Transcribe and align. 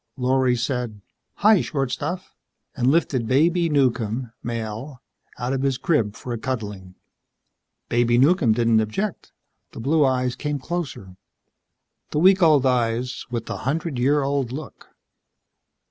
Lorry 0.17 0.55
said. 0.55 0.99
"Hi, 1.45 1.61
short 1.61 1.91
stuff," 1.91 2.33
and 2.75 2.87
lifted 2.89 3.27
Baby 3.27 3.69
Newcomb 3.69 4.31
Male, 4.41 4.99
out 5.37 5.53
of 5.53 5.61
his 5.61 5.77
crib 5.77 6.15
for 6.15 6.33
a 6.33 6.39
cuddling. 6.39 6.95
Baby 7.87 8.17
Newcomb 8.17 8.53
didn't 8.53 8.79
object. 8.79 9.31
The 9.73 9.79
blue 9.79 10.03
eyes 10.03 10.35
came 10.35 10.57
closer. 10.57 11.17
The 12.09 12.17
week 12.17 12.41
old 12.41 12.65
eyes 12.65 13.27
with 13.29 13.45
the 13.45 13.57
hundred 13.57 13.99
year 13.99 14.23
old 14.23 14.51
look. 14.51 14.87